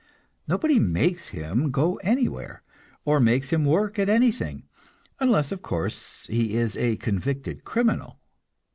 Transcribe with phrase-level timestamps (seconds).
[0.47, 2.63] Nobody makes him go anywhere,
[3.05, 4.63] or makes him work at anything
[5.19, 8.17] unless, of course, he is a convicted criminal.